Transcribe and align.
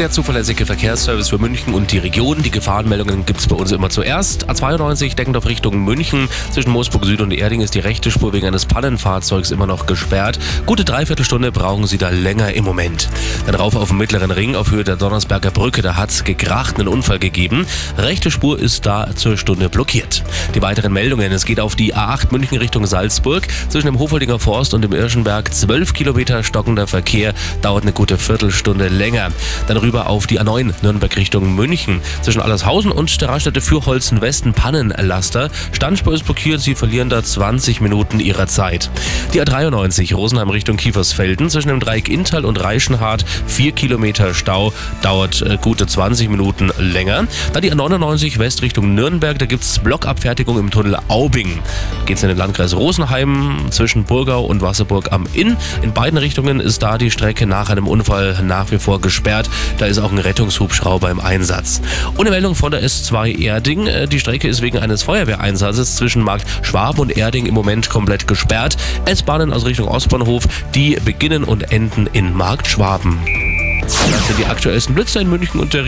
Der 0.00 0.10
zuverlässige 0.10 0.66
Verkehrsservice 0.66 1.28
für 1.28 1.38
München 1.38 1.72
und 1.72 1.92
die 1.92 1.98
Region. 1.98 2.42
Die 2.42 2.50
Gefahrenmeldungen 2.50 3.24
gibt 3.26 3.38
es 3.38 3.46
bei 3.46 3.54
uns 3.54 3.70
immer 3.70 3.90
zuerst. 3.90 4.50
A92 4.50 5.14
deckend 5.14 5.36
auf 5.36 5.46
Richtung 5.46 5.84
München. 5.84 6.28
Zwischen 6.50 6.72
Moosburg 6.72 7.04
Süd 7.04 7.20
und 7.20 7.32
Erding 7.32 7.60
ist 7.60 7.76
die 7.76 7.78
rechte 7.78 8.10
Spur 8.10 8.32
wegen 8.32 8.48
eines 8.48 8.66
Pannenfahrzeugs 8.66 9.52
immer 9.52 9.68
noch 9.68 9.86
gesperrt. 9.86 10.40
Gute 10.66 10.84
Dreiviertelstunde 10.84 11.52
brauchen 11.52 11.86
Sie 11.86 11.96
da 11.96 12.08
länger 12.08 12.52
im 12.54 12.64
Moment. 12.64 13.08
Dann 13.46 13.54
rauf 13.54 13.76
auf 13.76 13.90
dem 13.90 13.98
mittleren 13.98 14.32
Ring 14.32 14.56
auf 14.56 14.72
Höhe 14.72 14.82
der 14.82 14.96
Donnersberger 14.96 15.52
Brücke. 15.52 15.80
Da 15.80 15.94
hat 15.94 16.10
es 16.10 16.24
gekracht 16.24 16.76
einen 16.76 16.88
Unfall 16.88 17.20
gegeben. 17.20 17.64
Rechte 17.96 18.32
Spur 18.32 18.58
ist 18.58 18.86
da 18.86 19.14
zur 19.14 19.36
Stunde 19.36 19.68
blockiert. 19.68 20.24
Die 20.56 20.62
weiteren 20.62 20.92
Meldungen. 20.92 21.30
Es 21.30 21.44
geht 21.44 21.60
auf 21.60 21.76
die 21.76 21.94
A8 21.94 22.32
München 22.32 22.58
Richtung 22.58 22.84
Salzburg. 22.84 23.46
Zwischen 23.68 23.86
dem 23.86 24.00
Hofoldinger 24.00 24.40
Forst 24.40 24.74
und 24.74 24.82
dem 24.82 24.92
Irschenberg 24.92 25.54
12 25.54 25.92
Kilometer 25.92 26.42
stockender 26.42 26.88
Verkehr. 26.88 27.32
Dauert 27.62 27.84
eine 27.84 27.92
gute 27.92 28.18
Viertelstunde 28.18 28.88
länger. 28.88 29.30
Dann 29.68 29.83
rüber 29.84 30.08
auf 30.08 30.26
die 30.26 30.40
A9 30.40 30.72
Nürnberg 30.82 31.14
Richtung 31.16 31.54
München. 31.54 32.00
Zwischen 32.22 32.40
Allershausen 32.40 32.90
und 32.90 33.20
der 33.20 33.28
Raststätte 33.28 33.60
Fürholzen 33.60 34.20
Westen 34.20 34.54
Pannenlaster. 34.54 35.50
Standspur 35.72 36.14
ist 36.14 36.24
blockiert, 36.24 36.60
sie 36.60 36.74
verlieren 36.74 37.08
da 37.08 37.22
20 37.22 37.80
Minuten 37.80 38.18
ihrer 38.18 38.46
Zeit. 38.46 38.90
Die 39.34 39.42
A93 39.42 40.14
Rosenheim 40.14 40.50
Richtung 40.50 40.76
Kiefersfelden. 40.76 41.50
Zwischen 41.50 41.68
dem 41.68 41.80
Dreieck 41.80 42.08
Inntal 42.08 42.44
und 42.44 42.62
Reichenhardt 42.62 43.24
4 43.46 43.72
Kilometer 43.72 44.34
Stau. 44.34 44.72
Dauert 45.02 45.42
äh, 45.42 45.58
gute 45.60 45.86
20 45.86 46.30
Minuten 46.30 46.70
länger. 46.78 47.26
Dann 47.52 47.62
die 47.62 47.72
A99 47.72 48.38
West 48.38 48.62
Richtung 48.62 48.94
Nürnberg. 48.94 49.38
Da 49.38 49.46
gibt 49.46 49.64
es 49.64 49.78
Blockabfertigung 49.78 50.58
im 50.58 50.70
Tunnel 50.70 50.98
Aubing. 51.08 51.60
Geht 52.06 52.18
es 52.18 52.22
in 52.22 52.28
den 52.28 52.36
Landkreis 52.36 52.76
Rosenheim 52.76 53.66
zwischen 53.70 54.04
Burgau 54.04 54.44
und 54.44 54.60
Wasserburg 54.60 55.10
am 55.10 55.26
Inn. 55.32 55.56
In 55.80 55.94
beiden 55.94 56.18
Richtungen 56.18 56.60
ist 56.60 56.82
da 56.82 56.98
die 56.98 57.10
Strecke 57.10 57.46
nach 57.46 57.70
einem 57.70 57.86
Unfall 57.86 58.42
nach 58.42 58.70
wie 58.70 58.78
vor 58.78 59.00
gesperrt. 59.00 59.48
Da 59.78 59.86
ist 59.86 59.98
auch 59.98 60.12
ein 60.12 60.18
Rettungshubschrauber 60.18 61.10
im 61.10 61.18
Einsatz. 61.18 61.80
Ohne 62.18 62.28
Meldung 62.28 62.54
von 62.54 62.72
der 62.72 62.82
S2 62.82 63.40
Erding. 63.40 63.86
Äh, 63.86 64.06
Die 64.06 64.20
Strecke 64.20 64.48
ist 64.48 64.60
wegen 64.60 64.78
eines 64.78 65.02
Feuerwehreinsatzes 65.02 65.96
zwischen 65.96 66.22
Markt 66.22 66.46
Schwaben 66.62 67.00
und 67.00 67.16
Erding 67.16 67.46
im 67.46 67.54
Moment 67.54 67.88
komplett 67.88 68.28
gesperrt. 68.28 68.76
S-Bahnen 69.06 69.52
aus 69.52 69.64
Richtung 69.64 69.88
Ostbahnhof, 69.88 70.44
die 70.74 70.98
beginnen 71.02 71.42
und 71.42 71.72
enden 71.72 72.06
in 72.12 72.34
Markt 72.36 72.66
Schwaben. 72.66 73.18
Das 73.84 74.28
sind 74.28 74.38
die 74.38 74.46
aktuellsten 74.46 74.94
Blitzer 74.94 75.20
in 75.20 75.28
München 75.28 75.60
und 75.60 75.74
der 75.74 75.82